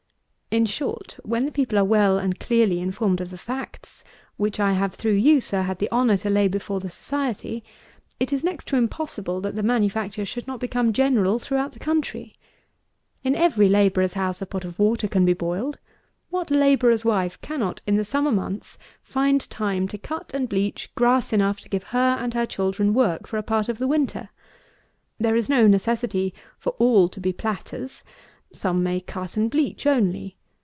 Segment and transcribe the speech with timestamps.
[0.53, 4.03] In short when the people are well and clearly informed of the facts,
[4.35, 7.63] which I have through you, Sir, had the honour to lay before the Society,
[8.19, 12.35] it is next to impossible that the manufacture should not become general throughout the country.
[13.23, 15.79] In every labourer's house a pot of water can be boiled.
[16.31, 21.31] What labourer's wife cannot, in the summer months, find time to cut and bleach grass
[21.31, 24.27] enough to give her and her children work for a part of the winter?
[25.17, 28.03] There is no necessity for all to be platters.
[28.51, 30.35] Some may cut and bleach only.